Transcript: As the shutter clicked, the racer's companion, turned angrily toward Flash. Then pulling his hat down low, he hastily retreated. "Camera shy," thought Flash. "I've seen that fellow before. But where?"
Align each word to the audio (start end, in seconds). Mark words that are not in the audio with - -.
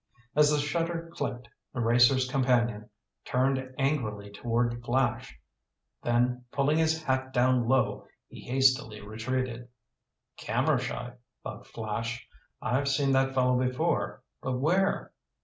As 0.35 0.49
the 0.49 0.57
shutter 0.57 1.11
clicked, 1.13 1.47
the 1.75 1.79
racer's 1.79 2.27
companion, 2.27 2.89
turned 3.23 3.71
angrily 3.77 4.31
toward 4.31 4.83
Flash. 4.83 5.39
Then 6.01 6.43
pulling 6.51 6.79
his 6.79 7.03
hat 7.03 7.31
down 7.33 7.67
low, 7.67 8.07
he 8.27 8.41
hastily 8.41 9.01
retreated. 9.01 9.67
"Camera 10.37 10.79
shy," 10.79 11.13
thought 11.43 11.67
Flash. 11.67 12.27
"I've 12.63 12.87
seen 12.89 13.11
that 13.11 13.35
fellow 13.35 13.59
before. 13.63 14.23
But 14.41 14.53
where?" 14.57 15.11